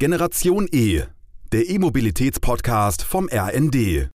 [0.00, 1.02] Generation E,
[1.50, 4.10] der E-Mobilitäts-Podcast vom RND.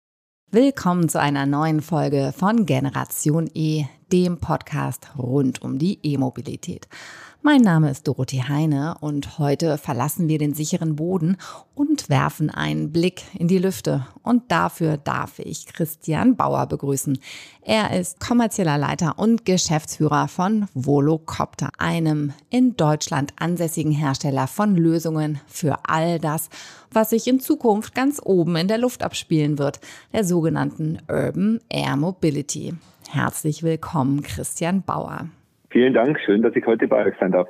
[0.48, 6.86] Willkommen zu einer neuen Folge von Generation E, dem Podcast rund um die E-Mobilität.
[7.44, 11.38] Mein Name ist Dorothee Heine und heute verlassen wir den sicheren Boden
[11.74, 14.06] und werfen einen Blick in die Lüfte.
[14.22, 17.18] Und dafür darf ich Christian Bauer begrüßen.
[17.62, 25.40] Er ist kommerzieller Leiter und Geschäftsführer von Volocopter, einem in Deutschland ansässigen Hersteller von Lösungen
[25.48, 26.48] für all das,
[26.92, 29.80] was sich in Zukunft ganz oben in der Luft abspielen wird,
[30.12, 32.74] der sogenannten Urban Air Mobility.
[33.10, 35.26] Herzlich willkommen, Christian Bauer.
[35.72, 37.48] Vielen Dank, schön, dass ich heute bei euch sein darf.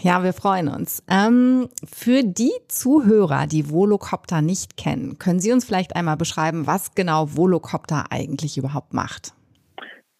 [0.00, 1.04] Ja, wir freuen uns.
[1.10, 6.94] Ähm, für die Zuhörer, die Volocopter nicht kennen, können Sie uns vielleicht einmal beschreiben, was
[6.94, 9.32] genau Volocopter eigentlich überhaupt macht?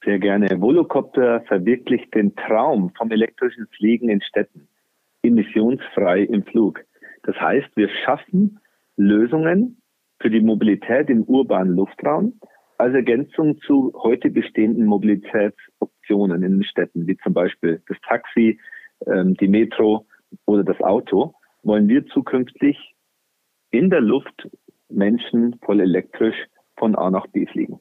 [0.04, 0.60] Sehr gerne.
[0.60, 4.68] Volocopter verwirklicht den Traum vom elektrischen Fliegen in Städten,
[5.22, 6.80] emissionsfrei im Flug.
[7.22, 8.60] Das heißt, wir schaffen
[8.96, 9.80] Lösungen
[10.20, 12.40] für die Mobilität im urbanen Luftraum
[12.78, 18.58] als Ergänzung zu heute bestehenden Mobilitätsoptionen in den Städten, wie zum Beispiel das Taxi,
[19.06, 20.06] ähm, die Metro
[20.46, 22.76] oder das Auto, wollen wir zukünftig
[23.70, 24.48] in der Luft
[24.88, 26.36] Menschen voll elektrisch
[26.76, 27.80] von A nach B fliegen.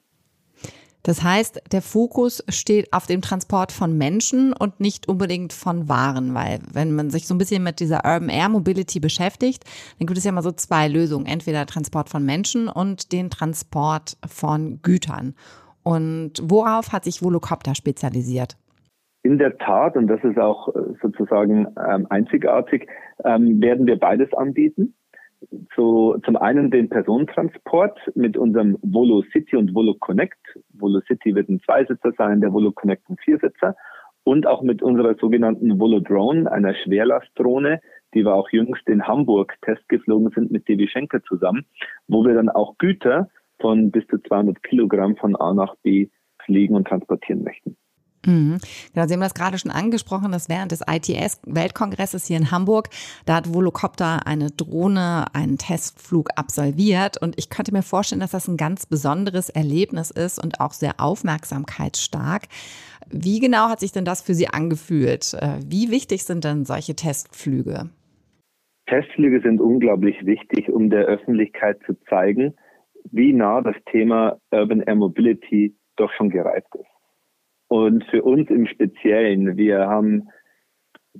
[1.04, 6.34] Das heißt, der Fokus steht auf dem Transport von Menschen und nicht unbedingt von Waren,
[6.34, 9.64] weil wenn man sich so ein bisschen mit dieser Urban Air Mobility beschäftigt,
[9.98, 14.18] dann gibt es ja mal so zwei Lösungen, entweder Transport von Menschen und den Transport
[14.26, 15.34] von Gütern.
[15.88, 18.58] Und worauf hat sich Volocopter spezialisiert?
[19.22, 22.86] In der Tat, und das ist auch äh, sozusagen ähm, einzigartig,
[23.24, 24.94] ähm, werden wir beides anbieten
[25.74, 30.38] so zum einen den Personentransport mit unserem Volo City und Volo Connect.
[30.74, 33.76] Volo City wird ein Zweisitzer sein, der Volo Connect ein Viersitzer.
[34.24, 37.80] Und auch mit unserer sogenannten Volo Drone, einer Schwerlastdrohne,
[38.14, 41.64] die wir auch jüngst in Hamburg testgeflogen sind mit Devi Schenker zusammen,
[42.08, 43.30] wo wir dann auch Güter
[43.60, 46.08] von bis zu 200 Kilogramm von A nach B
[46.44, 47.76] fliegen und transportieren möchten.
[48.26, 48.58] Mhm.
[48.92, 52.88] Genau, Sie haben das gerade schon angesprochen, dass während des ITS-Weltkongresses hier in Hamburg,
[53.26, 58.48] da hat Volocopter eine Drohne, einen Testflug absolviert und ich könnte mir vorstellen, dass das
[58.48, 62.48] ein ganz besonderes Erlebnis ist und auch sehr aufmerksamkeitsstark.
[63.10, 65.34] Wie genau hat sich denn das für Sie angefühlt?
[65.34, 67.88] Äh, wie wichtig sind denn solche Testflüge?
[68.86, 72.54] Testflüge sind unglaublich wichtig, um der Öffentlichkeit zu zeigen,
[73.10, 76.86] wie nah das Thema Urban Air Mobility doch schon gereift ist.
[77.68, 80.28] Und für uns im Speziellen, wir haben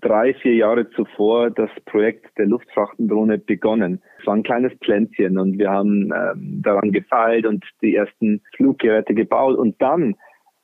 [0.01, 4.01] drei, vier Jahre zuvor das Projekt der Luftfrachtendrohne begonnen.
[4.21, 9.15] Es war ein kleines Plänzchen und wir haben ähm, daran gefeilt und die ersten Fluggeräte
[9.15, 10.15] gebaut und dann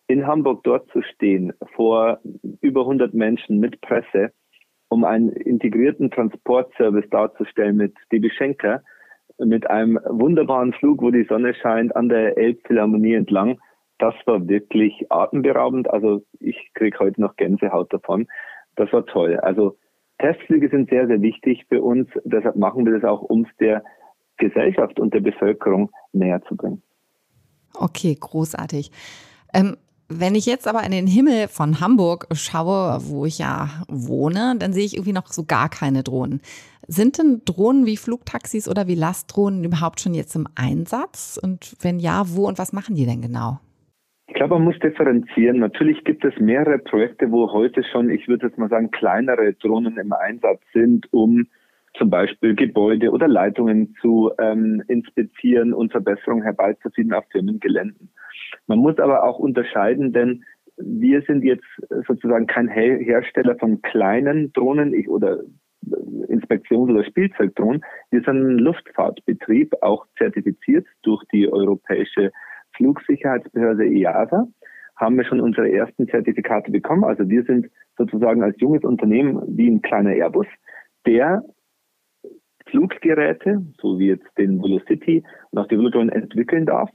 [0.07, 2.21] in Hamburg dort zu stehen vor
[2.61, 4.33] über 100 Menschen mit Presse,
[4.89, 8.83] um einen integrierten Transportservice darzustellen mit DB Schenker,
[9.39, 13.59] mit einem wunderbaren Flug, wo die Sonne scheint, an der Elbphilharmonie entlang
[13.99, 15.89] das war wirklich atemberaubend.
[15.91, 18.27] Also ich kriege heute noch Gänsehaut davon.
[18.77, 19.39] Das war toll.
[19.41, 19.77] Also
[20.19, 22.09] Testflüge sind sehr, sehr wichtig für uns.
[22.25, 23.85] Deshalb machen wir das auch, um es der
[24.37, 26.83] Gesellschaft und der Bevölkerung näher zu bringen.
[27.75, 28.91] Okay, großartig.
[29.53, 29.77] Ähm,
[30.09, 34.73] wenn ich jetzt aber in den Himmel von Hamburg schaue, wo ich ja wohne, dann
[34.73, 36.41] sehe ich irgendwie noch so gar keine Drohnen.
[36.87, 41.41] Sind denn Drohnen wie Flugtaxis oder wie Lastdrohnen überhaupt schon jetzt im Einsatz?
[41.43, 43.61] Und wenn ja, wo und was machen die denn genau?
[44.27, 45.59] Ich glaube, man muss differenzieren.
[45.59, 49.97] Natürlich gibt es mehrere Projekte, wo heute schon, ich würde jetzt mal sagen, kleinere Drohnen
[49.97, 51.47] im Einsatz sind, um
[51.97, 58.11] zum Beispiel Gebäude oder Leitungen zu ähm, inspizieren und Verbesserungen herbeizuführen auf Firmengeländen.
[58.67, 60.45] Man muss aber auch unterscheiden, denn
[60.77, 61.67] wir sind jetzt
[62.07, 67.85] sozusagen kein Hersteller von kleinen Drohnen ich, oder äh, Inspektions- oder Spielzeugdrohnen.
[68.11, 72.33] Wir sind ein Luftfahrtbetrieb, auch zertifiziert durch die Europäische
[72.77, 74.49] Flugsicherheitsbehörde EASA
[74.97, 77.05] haben wir schon unsere ersten Zertifikate bekommen.
[77.05, 80.47] Also wir sind sozusagen als junges Unternehmen wie ein kleiner Airbus,
[81.07, 81.43] der
[82.67, 86.91] Fluggeräte, so wie jetzt den Velocity und auch die Velodrone entwickeln darf,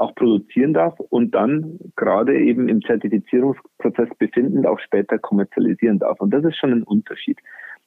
[0.00, 6.20] auch produzieren darf und dann gerade eben im Zertifizierungsprozess befindend auch später kommerzialisieren darf.
[6.20, 7.38] Und das ist schon ein Unterschied.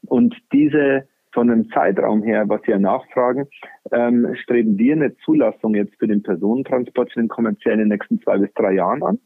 [0.06, 3.48] Und diese von dem Zeitraum her, was wir nachfragen,
[3.92, 8.21] ähm, streben wir eine Zulassung jetzt für den Personentransport für den kommerziellen in den nächsten
[8.21, 9.19] zwei bis drei Jahren an.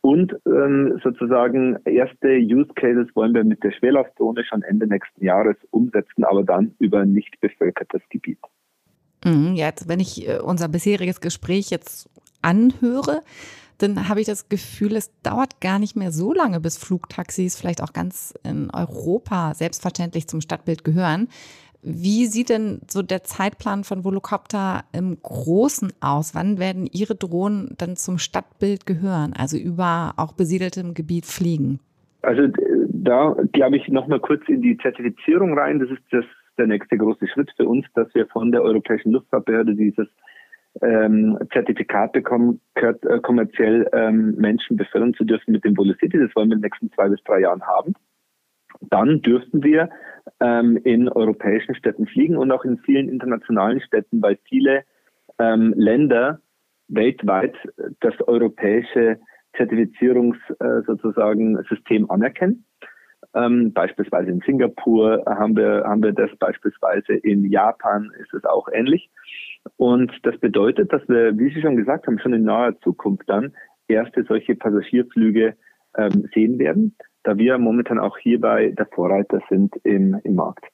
[0.00, 5.56] Und ähm, sozusagen erste Use Cases wollen wir mit der Schwerlastdrohne schon Ende nächsten Jahres
[5.70, 8.38] umsetzen, aber dann über nicht bevölkertes Gebiet.
[9.24, 12.08] Mhm, jetzt, wenn ich äh, unser bisheriges Gespräch jetzt
[12.42, 13.22] anhöre,
[13.78, 17.82] dann habe ich das Gefühl, es dauert gar nicht mehr so lange, bis Flugtaxis vielleicht
[17.82, 21.28] auch ganz in Europa selbstverständlich zum Stadtbild gehören.
[21.82, 26.34] Wie sieht denn so der Zeitplan von Volocopter im Großen aus?
[26.34, 31.80] Wann werden Ihre Drohnen dann zum Stadtbild gehören, also über auch besiedeltem Gebiet fliegen?
[32.20, 32.48] Also
[32.88, 35.78] da glaube ich nochmal kurz in die Zertifizierung rein.
[35.78, 36.24] Das ist das,
[36.58, 40.06] der nächste große Schritt für uns, dass wir von der Europäischen Luftfahrtbehörde dieses
[40.82, 46.18] ähm, Zertifikat bekommen, äh, kommerziell ähm, Menschen befördern zu dürfen mit dem Volocity.
[46.18, 47.94] Das wollen wir in den nächsten zwei bis drei Jahren haben.
[48.88, 49.90] Dann dürften wir
[50.40, 54.84] ähm, in europäischen Städten fliegen und auch in vielen internationalen Städten, weil viele
[55.38, 56.40] ähm, Länder
[56.88, 57.54] weltweit
[58.00, 59.18] das europäische
[59.56, 62.64] Zertifizierungs äh, sozusagen System anerkennen.
[63.34, 68.68] Ähm, beispielsweise in Singapur haben wir, haben wir das, beispielsweise in Japan ist es auch
[68.72, 69.10] ähnlich.
[69.76, 73.52] Und das bedeutet, dass wir, wie Sie schon gesagt haben, schon in naher Zukunft dann
[73.88, 75.54] erste solche Passagierflüge
[75.96, 80.64] ähm, sehen werden, da wir momentan auch hierbei der Vorreiter sind im, im Markt.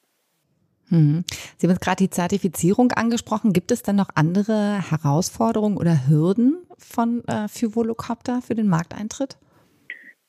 [0.91, 1.25] Mhm.
[1.57, 3.53] Sie haben jetzt gerade die Zertifizierung angesprochen.
[3.53, 9.37] Gibt es denn noch andere Herausforderungen oder Hürden von, äh, für Volocopter für den Markteintritt?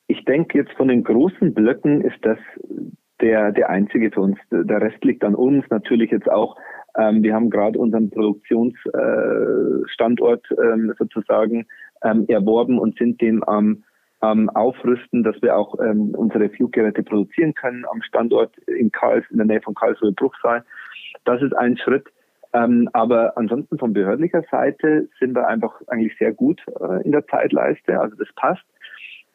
[0.08, 2.40] Ich denke jetzt von den großen Blöcken ist das
[3.22, 4.38] der, der einzige für uns.
[4.52, 5.66] Der Rest liegt an uns.
[5.70, 6.56] Natürlich jetzt auch,
[6.98, 11.66] ähm, wir haben gerade unseren Produktionsstandort äh, ähm, sozusagen
[12.04, 13.84] ähm, erworben und sind den am
[14.24, 19.38] ähm, aufrüsten, dass wir auch ähm, unsere Fluggeräte produzieren können am Standort in Karls, in
[19.38, 20.64] der Nähe von Karlsruhe Bruchsal.
[21.26, 22.08] Das ist ein Schritt.
[22.54, 27.28] Ähm, aber ansonsten von behördlicher Seite sind wir einfach eigentlich sehr gut äh, in der
[27.28, 28.00] Zeitleiste.
[28.00, 28.64] Also das passt.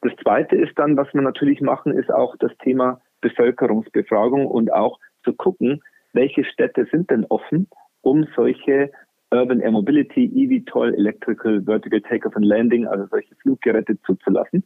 [0.01, 4.99] Das zweite ist dann, was wir natürlich machen, ist auch das Thema Bevölkerungsbefragung und auch
[5.25, 5.83] zu gucken,
[6.13, 7.69] welche Städte sind denn offen,
[8.03, 8.91] um solche
[9.31, 14.63] Urban Air Mobility, eVTOL, Electrical Vertical Takeoff and Landing, also solche Fluggeräte zuzulassen.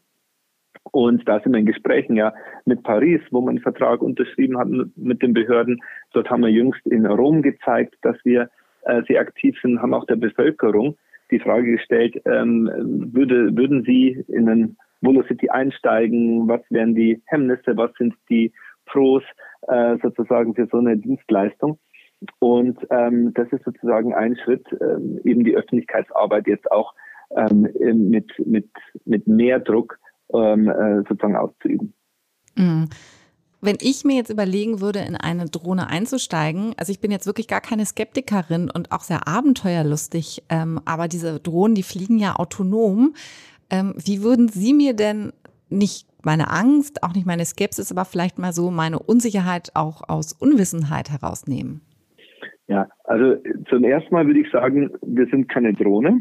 [0.93, 2.33] Und da sind wir in Gesprächen ja
[2.65, 5.81] mit Paris, wo man einen Vertrag unterschrieben hat mit den Behörden.
[6.13, 8.51] Dort haben wir jüngst in Rom gezeigt, dass wir
[8.83, 10.97] äh, sehr aktiv sind, haben auch der Bevölkerung
[11.31, 12.71] die Frage gestellt, ähm,
[13.13, 16.47] würde, würden Sie in einen Volocity einsteigen?
[16.49, 17.77] Was wären die Hemmnisse?
[17.77, 18.53] Was sind die
[18.87, 19.23] Pros
[19.69, 21.79] äh, sozusagen für so eine Dienstleistung?
[22.39, 26.95] Und ähm, das ist sozusagen ein Schritt, ähm, eben die Öffentlichkeitsarbeit jetzt auch
[27.37, 27.69] ähm,
[28.09, 28.71] mit, mit,
[29.05, 29.99] mit mehr Druck
[30.33, 31.93] ähm, äh, sozusagen auszuüben.
[32.57, 32.89] Mhm.
[33.61, 37.49] Wenn ich mir jetzt überlegen würde, in eine Drohne einzusteigen, also ich bin jetzt wirklich
[37.49, 43.15] gar keine Skeptikerin und auch sehr abenteuerlustig, ähm, aber diese Drohnen, die fliegen ja autonom.
[43.71, 45.33] Ähm, wie würden Sie mir denn
[45.69, 50.35] nicht meine Angst, auch nicht meine Skepsis, aber vielleicht mal so meine Unsicherheit auch aus
[50.35, 51.81] Unwissenheit herausnehmen?
[52.69, 53.37] Ja, also
[53.71, 56.21] zum ersten Mal würde ich sagen, wir sind keine Drohne.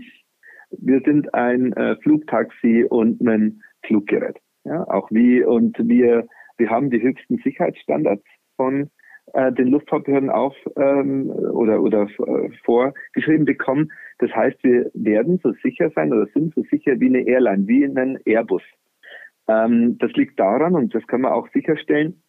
[0.69, 4.37] Wir sind ein äh, Flugtaxi und ein Fluggerät.
[4.63, 8.23] Ja, auch wie und wir, wir haben die höchsten Sicherheitsstandards
[8.55, 8.89] von
[9.33, 13.91] äh, den Luftfahrtbehörden auf ähm, oder, oder äh, vorgeschrieben bekommen.
[14.19, 17.83] Das heißt, wir werden so sicher sein oder sind so sicher wie eine Airline, wie
[17.83, 18.61] in einem Airbus.
[19.47, 22.21] Ähm, das liegt daran, und das kann man auch sicherstellen,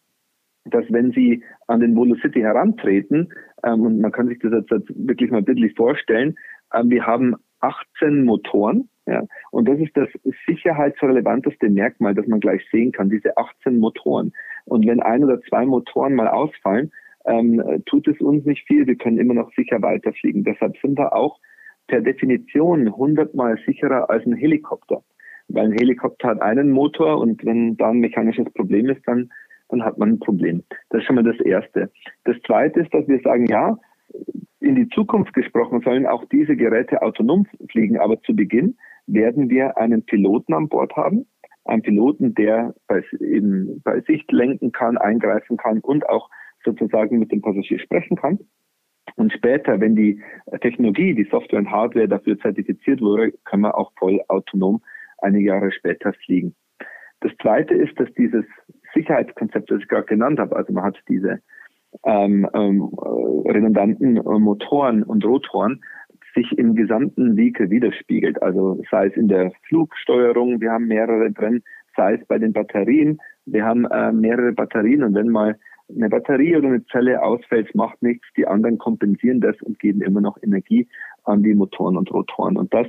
[0.65, 3.33] dass wenn Sie an den Volocity herantreten,
[3.63, 6.35] ähm, und man kann sich das jetzt, wirklich mal bildlich vorstellen,
[6.73, 10.09] ähm, wir haben 18 Motoren, ja, und das ist das
[10.45, 14.33] sicherheitsrelevanteste Merkmal, das man gleich sehen kann, diese 18 Motoren.
[14.65, 16.91] Und wenn ein oder zwei Motoren mal ausfallen,
[17.25, 20.43] ähm, tut es uns nicht viel, wir können immer noch sicher weiterfliegen.
[20.43, 21.39] Deshalb sind wir auch
[21.87, 25.03] per Definition hundertmal sicherer als ein Helikopter.
[25.49, 29.29] Weil ein Helikopter hat einen Motor und wenn da ein mechanisches Problem ist, dann
[29.69, 30.63] dann hat man ein Problem.
[30.89, 31.91] Das ist schon mal das Erste.
[32.23, 33.77] Das Zweite ist, dass wir sagen, ja,
[34.59, 39.77] in die Zukunft gesprochen sollen auch diese Geräte autonom fliegen, aber zu Beginn werden wir
[39.77, 41.25] einen Piloten an Bord haben,
[41.65, 46.29] einen Piloten, der bei, eben bei Sicht lenken kann, eingreifen kann und auch
[46.63, 48.39] sozusagen mit dem Passagier sprechen kann.
[49.15, 50.21] Und später, wenn die
[50.61, 54.81] Technologie, die Software und Hardware dafür zertifiziert wurde, kann man auch voll autonom
[55.19, 56.55] einige Jahre später fliegen.
[57.21, 58.45] Das Zweite ist, dass dieses
[58.93, 61.39] Sicherheitskonzept, das ich gerade genannt habe, also man hat diese
[62.05, 62.83] ähm, ähm,
[63.45, 65.81] redundanten äh, Motoren und Rotoren,
[66.35, 68.41] sich im gesamten Vehicle widerspiegelt.
[68.41, 71.63] Also sei es in der Flugsteuerung, wir haben mehrere drin,
[71.95, 75.57] sei es bei den Batterien, wir haben äh, mehrere Batterien und wenn mal
[75.89, 80.21] eine Batterie oder eine Zelle ausfällt, macht nichts, die anderen kompensieren das und geben immer
[80.21, 80.87] noch Energie
[81.23, 82.57] an die Motoren und Rotoren.
[82.57, 82.87] Und das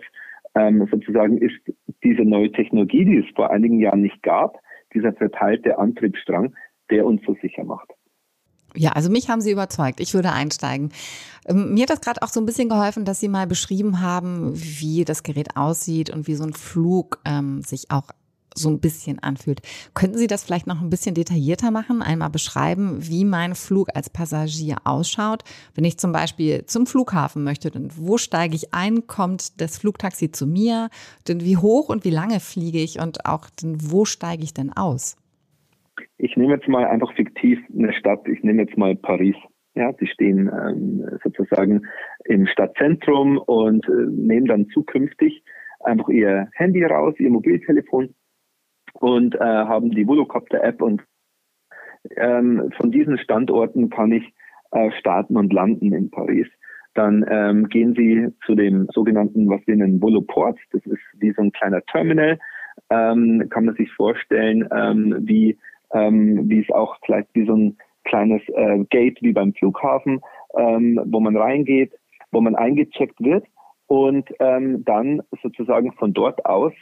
[0.54, 1.58] ähm, sozusagen ist
[2.02, 4.58] diese neue Technologie, die es vor einigen Jahren nicht gab,
[4.94, 6.54] dieser verteilte Antriebsstrang,
[6.90, 7.90] der uns so sicher macht.
[8.74, 10.00] Ja, also mich haben Sie überzeugt.
[10.00, 10.90] Ich würde einsteigen.
[11.46, 14.52] Ähm, mir hat das gerade auch so ein bisschen geholfen, dass Sie mal beschrieben haben,
[14.54, 18.10] wie das Gerät aussieht und wie so ein Flug ähm, sich auch
[18.58, 19.60] so ein bisschen anfühlt.
[19.94, 22.02] Könnten Sie das vielleicht noch ein bisschen detaillierter machen?
[22.02, 25.44] Einmal beschreiben, wie mein Flug als Passagier ausschaut.
[25.74, 29.06] Wenn ich zum Beispiel zum Flughafen möchte, dann wo steige ich ein?
[29.06, 30.88] Kommt das Flugtaxi zu mir?
[31.26, 33.00] Denn wie hoch und wie lange fliege ich?
[33.00, 35.16] Und auch denn wo steige ich denn aus?
[36.18, 38.26] Ich nehme jetzt mal einfach fiktiv eine Stadt.
[38.28, 39.36] Ich nehme jetzt mal Paris.
[39.74, 41.82] Ja, sie stehen ähm, sozusagen
[42.24, 45.44] im Stadtzentrum und äh, nehmen dann zukünftig
[45.80, 48.14] einfach ihr Handy raus, ihr Mobiltelefon
[49.00, 51.02] und äh, haben die Volocopter-App und
[52.16, 54.24] ähm, von diesen Standorten kann ich
[54.72, 56.46] äh, starten und landen in Paris.
[56.94, 60.58] Dann ähm, gehen Sie zu dem sogenannten, was wir nennen, Voloport.
[60.72, 62.38] Das ist wie so ein kleiner Terminal.
[62.90, 65.58] Ähm, kann man sich vorstellen, ähm, wie,
[65.92, 70.20] ähm, wie es auch vielleicht wie so ein kleines äh, Gate wie beim Flughafen,
[70.56, 71.92] ähm, wo man reingeht,
[72.32, 73.44] wo man eingecheckt wird
[73.86, 76.72] und ähm, dann sozusagen von dort aus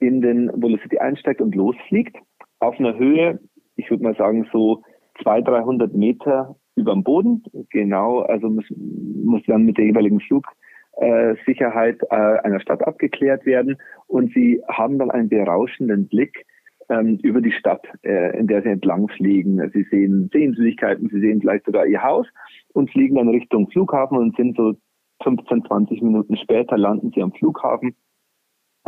[0.00, 2.16] in den Velocity einsteigt und losfliegt
[2.58, 3.38] auf einer Höhe,
[3.76, 4.82] ich würde mal sagen so
[5.22, 7.42] 200, 300 Meter über dem Boden.
[7.70, 13.76] Genau, also muss, muss dann mit der jeweiligen Flugsicherheit äh, einer Stadt abgeklärt werden
[14.06, 16.46] und sie haben dann einen berauschenden Blick
[16.88, 19.70] ähm, über die Stadt, äh, in der sie entlang fliegen.
[19.72, 22.26] Sie sehen Sehenswürdigkeiten, sie sehen vielleicht sogar ihr Haus
[22.72, 24.74] und fliegen dann Richtung Flughafen und sind so
[25.22, 27.94] 15, 20 Minuten später landen sie am Flughafen,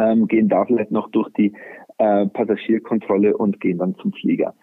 [0.03, 1.53] ähm, gehen da vielleicht noch durch die
[1.99, 4.55] äh, Passagierkontrolle und gehen dann zum Flieger.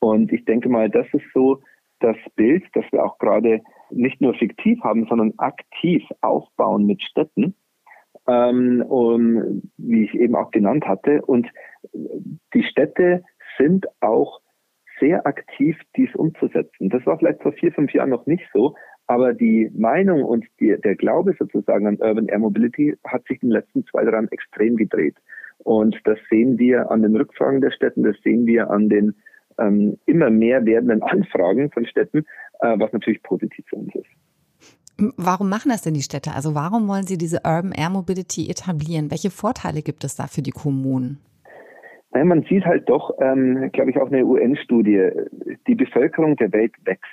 [0.00, 1.60] Und ich denke mal, das ist so
[2.00, 7.54] das Bild, das wir auch gerade nicht nur fiktiv haben, sondern aktiv aufbauen mit Städten,
[8.28, 11.22] ähm, und, wie ich eben auch genannt hatte.
[11.22, 11.48] Und
[12.54, 13.24] die Städte
[13.56, 14.40] sind auch
[15.00, 16.90] sehr aktiv, dies umzusetzen.
[16.90, 18.74] Das war vielleicht vor vier, fünf Jahren noch nicht so,
[19.08, 23.48] aber die Meinung und die, der Glaube sozusagen an Urban Air Mobility hat sich in
[23.48, 25.16] den letzten zwei Jahren extrem gedreht.
[25.64, 29.14] Und das sehen wir an den Rückfragen der Städten, das sehen wir an den
[29.58, 32.18] ähm, immer mehr werdenden Anfragen von Städten,
[32.60, 34.06] äh, was natürlich positiv für uns ist.
[35.16, 36.32] Warum machen das denn die Städte?
[36.34, 39.10] Also warum wollen sie diese Urban Air Mobility etablieren?
[39.10, 41.18] Welche Vorteile gibt es da für die Kommunen?
[42.12, 45.10] Nein, man sieht halt doch, ähm, glaube ich, auch eine UN-Studie,
[45.66, 47.06] die Bevölkerung der Welt wächst.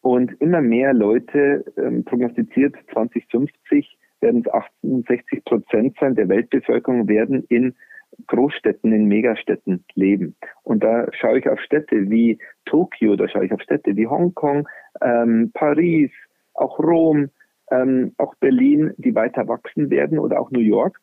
[0.00, 7.44] Und immer mehr Leute, ähm, prognostiziert 2050, werden es 68 Prozent sein der Weltbevölkerung, werden
[7.48, 7.74] in
[8.26, 10.34] Großstädten, in Megastädten leben.
[10.62, 14.68] Und da schaue ich auf Städte wie Tokio, da schaue ich auf Städte wie Hongkong,
[15.02, 16.10] ähm, Paris,
[16.54, 17.28] auch Rom,
[17.70, 20.98] ähm, auch Berlin, die weiter wachsen werden oder auch New York.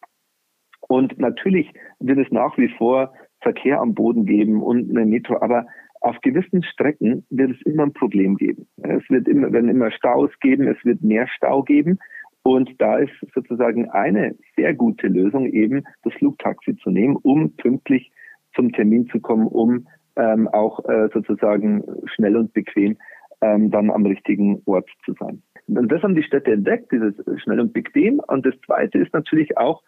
[0.88, 5.66] Und natürlich wird es nach wie vor Verkehr am Boden geben und eine Metro, aber
[6.02, 8.68] auf gewissen Strecken wird es immer ein Problem geben.
[8.78, 12.00] Es wird immer, werden immer Staus geben, es wird mehr Stau geben.
[12.44, 18.12] Und da ist sozusagen eine sehr gute Lösung eben, das Flugtaxi zu nehmen, um pünktlich
[18.54, 22.98] zum Termin zu kommen, um ähm, auch äh, sozusagen schnell und bequem
[23.42, 25.42] ähm, dann am richtigen Ort zu sein.
[25.68, 28.22] Und das haben die Städte entdeckt, dieses schnell und bequem.
[28.28, 29.82] Und das Zweite ist natürlich auch,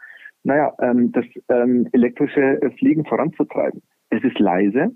[0.44, 3.82] naja, ähm, das ähm, elektrische Fliegen voranzutreiben.
[4.10, 4.92] Es ist leise,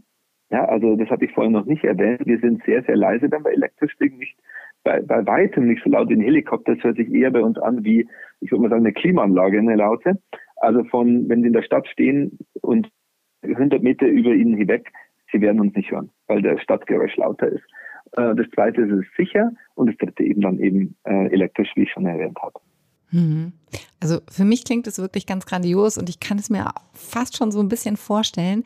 [0.52, 2.26] ja, also das hatte ich vorhin noch nicht erwähnt.
[2.26, 4.38] Wir sind sehr, sehr leise, wenn wir elektrisch fliegen, nicht
[4.84, 6.76] bei, bei weitem nicht so laut wie ein Helikopter.
[6.76, 8.08] Das hört sich eher bei uns an wie,
[8.42, 10.20] ich würde mal sagen, eine Klimaanlage, eine laute.
[10.58, 12.90] Also von, wenn Sie in der Stadt stehen und
[13.44, 14.92] 100 Meter über Ihnen hinweg,
[15.32, 17.64] Sie werden uns nicht hören, weil der Stadtgeräusch lauter ist.
[18.14, 21.84] Äh, das zweite ist es sicher und das dritte eben dann eben äh, elektrisch, wie
[21.84, 22.60] ich schon erwähnt habe.
[23.12, 23.54] Mhm.
[24.02, 27.52] Also für mich klingt es wirklich ganz grandios und ich kann es mir fast schon
[27.52, 28.64] so ein bisschen vorstellen,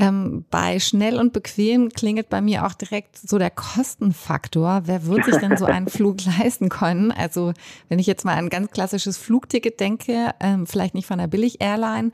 [0.00, 4.82] ähm, bei schnell und bequem klingelt bei mir auch direkt so der Kostenfaktor.
[4.86, 7.12] Wer wird sich denn so einen Flug leisten können?
[7.12, 7.52] Also
[7.88, 12.12] wenn ich jetzt mal ein ganz klassisches Flugticket denke, ähm, vielleicht nicht von der Billig-Airline,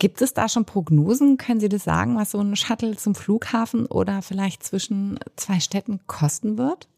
[0.00, 1.36] Gibt es da schon Prognosen?
[1.36, 6.00] Können Sie das sagen, was so ein Shuttle zum Flughafen oder vielleicht zwischen zwei Städten
[6.08, 6.88] kosten wird?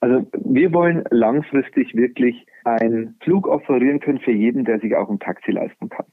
[0.00, 5.20] Also wir wollen langfristig wirklich einen Flug offerieren können für jeden, der sich auch ein
[5.20, 6.06] Taxi leisten kann.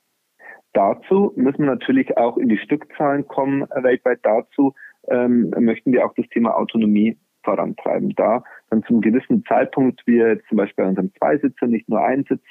[0.73, 3.67] Dazu müssen wir natürlich auch in die Stückzahlen kommen.
[3.75, 4.73] Weltweit dazu
[5.09, 8.13] ähm, möchten wir auch das Thema Autonomie vorantreiben.
[8.15, 12.43] Da dann zum gewissen Zeitpunkt wir zum Beispiel bei unserem Zweisitzer nicht nur einen Sitz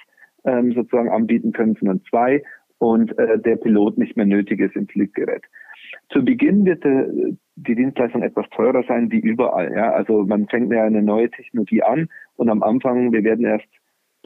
[0.45, 2.43] ähm, sozusagen anbieten können, sondern zwei
[2.79, 5.45] und äh, der Pilot nicht mehr nötig ist im Fluggerät.
[6.11, 9.73] Zu Beginn wird äh, die Dienstleistung etwas teurer sein wie überall.
[9.75, 9.93] Ja?
[9.93, 13.69] Also man fängt ja eine neue Technologie an und am Anfang, wir werden erst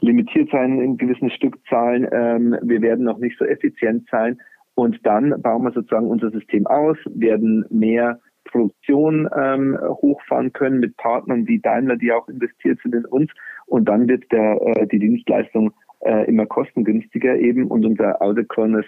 [0.03, 2.07] limitiert sein in gewissen Stückzahlen.
[2.11, 4.39] Ähm, wir werden noch nicht so effizient sein.
[4.75, 10.97] Und dann bauen wir sozusagen unser System aus, werden mehr Produktion ähm, hochfahren können mit
[10.97, 13.31] Partnern wie Daimler, die auch investiert sind in uns.
[13.67, 18.85] Und dann wird der, äh, die Dienstleistung äh, immer kostengünstiger eben und unser Autochrones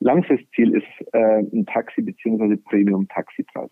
[0.00, 2.56] Langfristziel ist äh, ein Taxi bzw.
[2.56, 3.70] Premium-Taxipreis.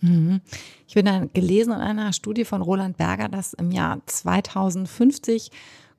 [0.00, 0.40] Mhm.
[0.86, 5.50] Ich bin dann gelesen in einer Studie von Roland Berger, dass im Jahr 2050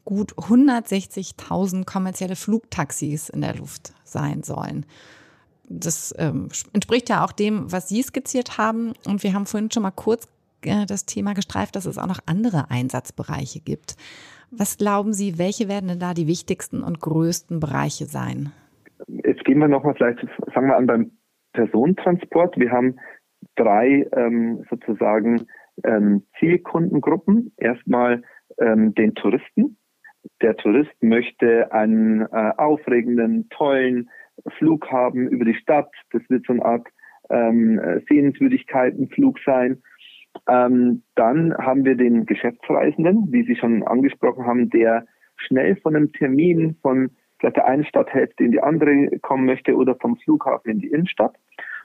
[0.06, 4.86] gut 160.000 kommerzielle Flugtaxis in der Luft sein sollen.
[5.68, 8.94] Das ähm, entspricht ja auch dem, was Sie skizziert haben.
[9.08, 10.28] Und wir haben vorhin schon mal kurz
[10.64, 13.96] äh, das Thema gestreift, dass es auch noch andere Einsatzbereiche gibt.
[14.52, 18.52] Was glauben Sie, welche werden denn da die wichtigsten und größten Bereiche sein?
[19.08, 20.20] Jetzt gehen wir nochmal vielleicht,
[20.54, 21.12] fangen wir an beim
[21.54, 22.58] Personentransport.
[22.58, 22.98] Wir haben
[23.56, 25.48] drei ähm, sozusagen
[25.84, 27.54] ähm, Zielkundengruppen.
[27.58, 28.22] Erstmal
[28.60, 29.78] ähm, den Touristen.
[30.42, 34.10] Der Tourist möchte einen äh, aufregenden, tollen
[34.58, 35.90] Flug haben über die Stadt.
[36.12, 36.88] Das wird so eine Art
[37.30, 39.82] ähm, Sehenswürdigkeitenflug sein.
[40.48, 45.06] Ähm, dann haben wir den Geschäftsreisenden, wie Sie schon angesprochen haben, der
[45.38, 49.96] schnell von einem Termin von vielleicht der einen Stadthälfte in die andere kommen möchte oder
[49.96, 51.36] vom Flughafen in die Innenstadt.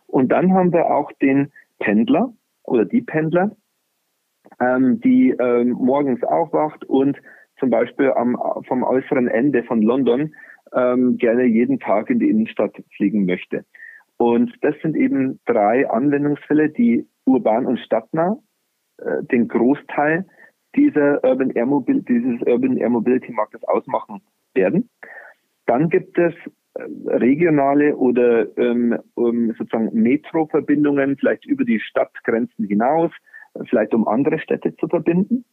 [0.07, 2.33] Und dann haben wir auch den Pendler
[2.65, 3.57] oder die Pendler,
[4.61, 7.21] ähm, die ähm, morgens aufwacht und
[7.61, 8.37] zum Beispiel am,
[8.67, 10.35] vom äußeren Ende von London
[10.75, 13.65] ähm, gerne jeden Tag in die Innenstadt fliegen möchte.
[14.17, 18.39] Und das sind eben drei Anwendungsfälle, die urban und stadtnah
[18.99, 20.27] äh, den Großteil
[20.77, 24.21] dieser Urban Air Mobility, dieses Urban Air Mobility Marktes ausmachen
[24.55, 24.89] werden.
[25.67, 26.35] Dann gibt es
[26.75, 33.11] äh, regionale oder ähm, sozusagen Metroverbindungen, vielleicht über die Stadtgrenzen hinaus,
[33.69, 35.45] vielleicht um andere Städte zu verbinden.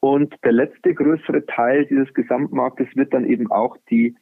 [0.00, 4.14] Und der letzte größere Teil dieses Gesamtmarktes wird dann eben auch die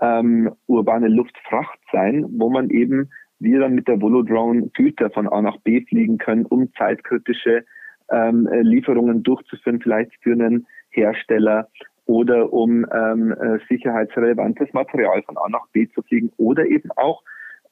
[0.00, 5.40] ähm, urbane Luftfracht sein, wo man eben wir dann mit der Volodrone Güter von A
[5.42, 7.64] nach B fliegen können, um zeitkritische
[8.10, 11.68] ähm, Lieferungen durchzuführen, vielleicht für einen Hersteller
[12.06, 17.22] oder um ähm, äh, sicherheitsrelevantes Material von A nach B zu fliegen oder eben auch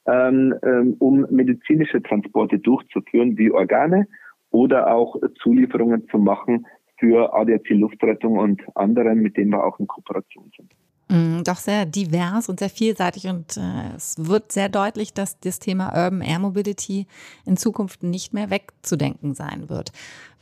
[0.05, 4.07] ähm, ähm, um medizinische Transporte durchzuführen, wie Organe
[4.51, 6.65] oder auch Zulieferungen zu machen
[6.97, 10.71] für ADAC Luftrettung und anderen, mit denen wir auch in Kooperation sind.
[11.09, 15.59] Mm, doch sehr divers und sehr vielseitig und äh, es wird sehr deutlich, dass das
[15.59, 17.07] Thema Urban Air Mobility
[17.45, 19.91] in Zukunft nicht mehr wegzudenken sein wird.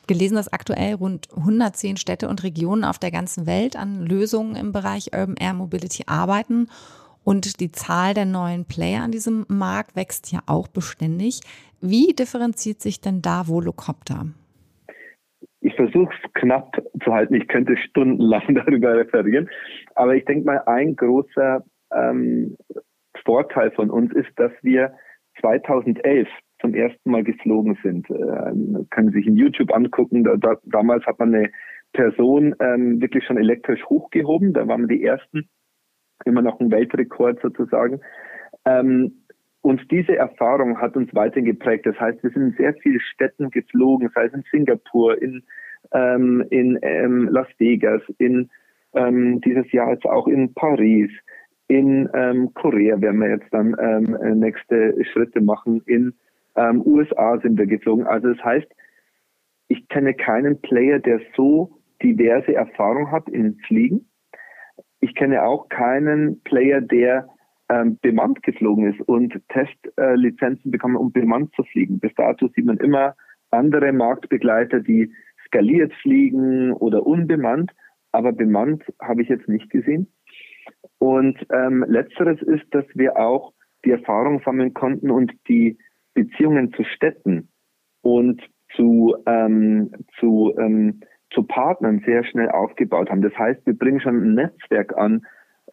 [0.07, 4.71] Gelesen, dass aktuell rund 110 Städte und Regionen auf der ganzen Welt an Lösungen im
[4.71, 6.67] Bereich Urban Air Mobility arbeiten
[7.23, 11.41] und die Zahl der neuen Player an diesem Markt wächst ja auch beständig.
[11.81, 14.27] Wie differenziert sich denn da Volocopter?
[15.65, 17.33] Ich versuche es knapp zu halten.
[17.33, 19.49] Ich könnte stundenlang darüber referieren.
[19.95, 22.55] Aber ich denke mal, ein großer ähm,
[23.25, 24.93] Vorteil von uns ist, dass wir
[25.41, 26.27] 2011
[26.61, 28.07] zum ersten Mal geflogen sind.
[28.11, 30.23] Ähm, können Sie sich in YouTube angucken.
[30.23, 31.49] Da, da, damals hat man eine
[31.93, 34.53] Person ähm, wirklich schon elektrisch hochgehoben.
[34.53, 35.49] Da waren wir die ersten.
[36.25, 38.01] Immer noch ein Weltrekord sozusagen.
[38.65, 39.24] Ähm,
[39.65, 41.87] und diese Erfahrung hat uns weiterhin geprägt.
[41.87, 45.41] Das heißt, wir sind in sehr vielen Städten geflogen, sei es in Singapur, in,
[45.91, 48.51] ähm, in ähm, Las Vegas, in
[48.93, 51.09] ähm, dieses Jahr jetzt auch in Paris,
[51.67, 56.13] in ähm, Korea werden wir jetzt dann ähm, nächste Schritte machen, in
[56.55, 58.05] ähm, USA sind wir geflogen.
[58.05, 58.67] Also das heißt,
[59.69, 61.71] ich kenne keinen Player, der so
[62.03, 64.07] diverse Erfahrung hat in Fliegen.
[64.99, 67.27] Ich kenne auch keinen Player, der
[67.69, 71.99] ähm, bemannt geflogen ist und Testlizenzen äh, bekommen, um bemannt zu fliegen.
[71.99, 73.15] Bis dato sieht man immer
[73.51, 75.11] andere Marktbegleiter, die
[75.45, 77.71] skaliert fliegen oder unbemannt,
[78.11, 80.07] aber bemannt habe ich jetzt nicht gesehen.
[80.99, 85.77] Und ähm, letzteres ist, dass wir auch die Erfahrung sammeln konnten und die
[86.13, 87.49] Beziehungen zu Städten
[88.01, 88.41] und
[88.75, 91.01] zu, ähm, zu, ähm,
[91.31, 93.21] zu Partnern sehr schnell aufgebaut haben.
[93.21, 95.25] Das heißt, wir bringen schon ein Netzwerk an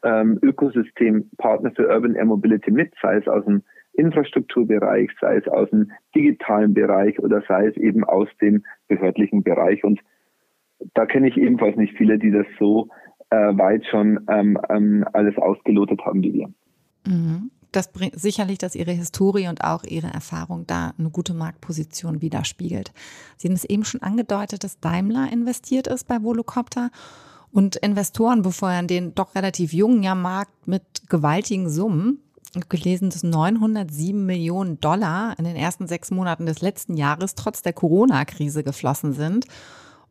[0.02, 3.62] ähm, Ökosystempartner für Urban Air Mobility mit, sei es aus dem
[3.94, 9.84] Infrastrukturbereich, sei es aus dem digitalen Bereich oder sei es eben aus dem behördlichen Bereich.
[9.84, 10.00] Und
[10.94, 12.88] da kenne ich ebenfalls nicht viele, die das so
[13.30, 16.48] äh, weit schon ähm, ähm, alles ausgelotet haben wie wir.
[17.06, 22.22] Mhm das bringt sicherlich, dass Ihre Historie und auch Ihre Erfahrung da eine gute Marktposition
[22.22, 22.92] widerspiegelt.
[23.36, 26.90] Sie haben es eben schon angedeutet, dass Daimler investiert ist bei Volocopter
[27.52, 32.18] und Investoren befeuern den doch relativ jungen ja, Markt mit gewaltigen Summen.
[32.50, 37.34] Ich habe gelesen, dass 907 Millionen Dollar in den ersten sechs Monaten des letzten Jahres
[37.34, 39.46] trotz der Corona-Krise geflossen sind.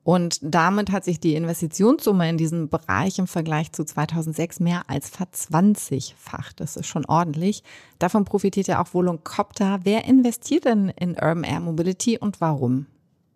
[0.04, 5.10] Und damit hat sich die Investitionssumme in diesem Bereich im Vergleich zu 2006 mehr als
[5.10, 6.60] verzwanzigfacht.
[6.60, 7.64] Das ist schon ordentlich.
[8.00, 9.82] Davon profitiert ja auch Volocopter.
[9.84, 12.88] Wer investiert denn in Urban Air Mobility und warum?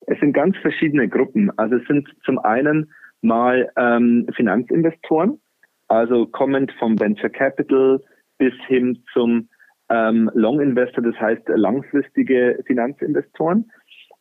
[0.08, 1.52] Es sind ganz verschiedene Gruppen.
[1.58, 2.90] Also es sind zum einen
[3.26, 5.40] mal ähm, Finanzinvestoren,
[5.88, 8.02] also kommend vom Venture Capital
[8.38, 9.50] bis hin zum
[9.90, 13.72] ähm, Long Investor, das heißt langfristige Finanzinvestoren.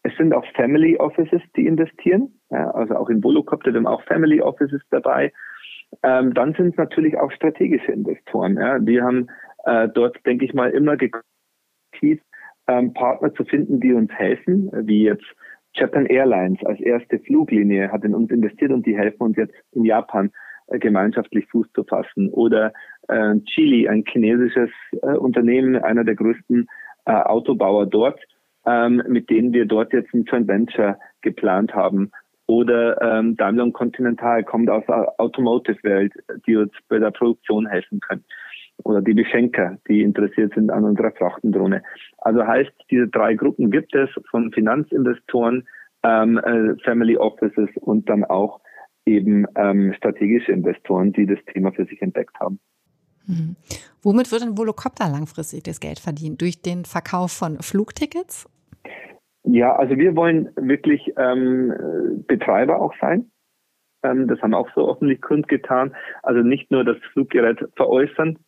[0.03, 4.03] Es sind auch Family Offices, die investieren, ja, also auch in Volocopter, wir haben auch
[4.05, 5.33] Family Offices dabei.
[6.03, 8.57] Ähm, dann sind es natürlich auch strategische Investoren.
[8.57, 8.85] Ja.
[8.85, 9.29] Wir haben
[9.65, 11.25] äh, dort, denke ich mal, immer geguckt,
[12.67, 15.25] ähm, Partner zu finden, die uns helfen, wie jetzt
[15.75, 19.85] Japan Airlines als erste Fluglinie hat in uns investiert und die helfen uns jetzt in
[19.85, 20.31] Japan
[20.69, 22.31] äh, gemeinschaftlich Fuß zu fassen.
[22.31, 22.73] Oder
[23.09, 24.71] äh, Chile, ein chinesisches
[25.03, 26.67] äh, Unternehmen, einer der größten
[27.07, 28.21] äh, Autobauer dort,
[28.67, 32.11] ähm, mit denen wir dort jetzt ein Joint Venture geplant haben.
[32.47, 36.13] Oder ähm, Daimler Continental kommt aus der Automotive-Welt,
[36.47, 38.25] die uns bei der Produktion helfen können.
[38.83, 41.83] Oder die Beschenker, die interessiert sind an unserer Frachtendrohne.
[42.19, 45.67] Also heißt, diese drei Gruppen gibt es von Finanzinvestoren,
[46.03, 48.61] ähm, äh, Family Offices und dann auch
[49.07, 52.59] eben ähm, strategische Investoren, die das Thema für sich entdeckt haben.
[53.27, 53.57] Mhm.
[54.03, 56.37] Womit wird ein Volocopter langfristig das Geld verdienen?
[56.37, 58.49] Durch den Verkauf von Flugtickets?
[59.45, 63.31] Ja, also wir wollen wirklich ähm, Betreiber auch sein.
[64.03, 65.95] Ähm, das haben auch so öffentlich kundgetan.
[66.23, 68.39] Also nicht nur das Fluggerät veräußern,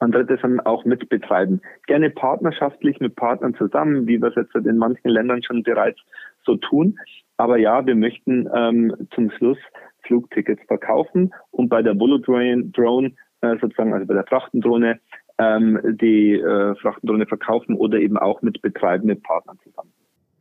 [0.00, 1.60] andere das dann auch mitbetreiben.
[1.86, 6.00] Gerne partnerschaftlich mit Partnern zusammen, wie wir es jetzt in manchen Ländern schon bereits
[6.44, 6.98] so tun.
[7.36, 9.58] Aber ja, wir möchten ähm, zum Schluss
[10.06, 15.00] Flugtickets verkaufen und bei der Bullet Drone äh, sozusagen, also bei der Frachtendrohne,
[15.38, 19.92] ähm, die äh, Frachtendrohne verkaufen oder eben auch mit betreiben mit Partnern zusammen.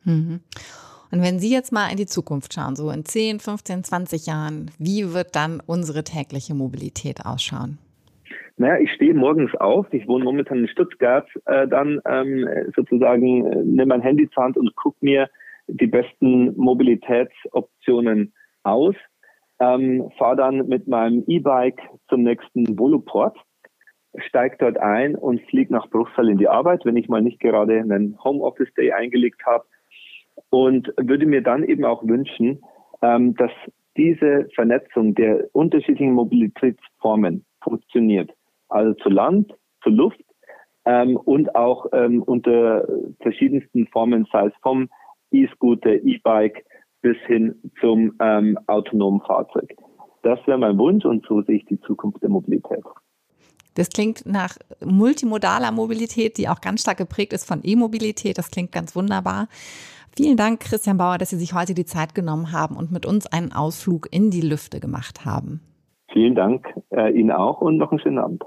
[0.04, 0.39] Mhm.
[1.12, 4.72] Und wenn Sie jetzt mal in die Zukunft schauen, so in 10, 15, 20 Jahren,
[4.78, 7.80] wie wird dann unsere tägliche Mobilität ausschauen?
[8.60, 12.45] Naja, ich stehe morgens auf, ich wohne momentan in Stuttgart, äh, dann ähm,
[12.76, 15.30] sozusagen äh, nehme mein Handy zur Hand und gucke mir
[15.67, 18.95] die besten Mobilitätsoptionen aus,
[19.62, 23.38] ähm, fahre dann mit meinem E-Bike zum nächsten Voloport,
[24.28, 27.80] steige dort ein und fliege nach Bruchsal in die Arbeit, wenn ich mal nicht gerade
[27.80, 29.63] einen Homeoffice-Day eingelegt habe
[30.50, 32.62] und würde mir dann eben auch wünschen,
[33.02, 33.52] ähm, dass
[33.95, 38.32] diese Vernetzung der unterschiedlichen Mobilitätsformen funktioniert.
[38.69, 39.53] Also zu Land,
[39.84, 40.21] zu Luft
[40.86, 42.88] ähm, und auch ähm, unter
[43.21, 44.89] verschiedensten Formen, sei es vom
[45.32, 46.65] E-Scooter, E-Bike
[47.01, 49.73] bis hin zum ähm, autonomen Fahrzeug.
[50.23, 52.84] Das wäre mein Wunsch und so sehe ich die Zukunft der Mobilität.
[53.75, 58.38] Das klingt nach multimodaler Mobilität, die auch ganz stark geprägt ist von E-Mobilität.
[58.38, 59.47] Das klingt ganz wunderbar.
[60.17, 63.27] Vielen Dank, Christian Bauer, dass Sie sich heute die Zeit genommen haben und mit uns
[63.27, 65.62] einen Ausflug in die Lüfte gemacht haben.
[66.12, 68.43] Vielen Dank äh, Ihnen auch und noch einen schönen Abend.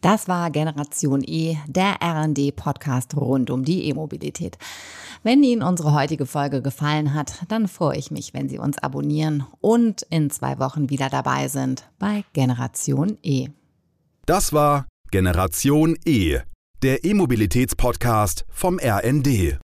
[0.00, 4.56] Das war Generation E, der RD-Podcast rund um die E-Mobilität.
[5.22, 9.44] Wenn Ihnen unsere heutige Folge gefallen hat, dann freue ich mich, wenn Sie uns abonnieren
[9.60, 13.48] und in zwei Wochen wieder dabei sind bei Generation E.
[14.24, 16.38] Das war Generation E,
[16.82, 19.58] der E-Mobilitäts-Podcast vom RND.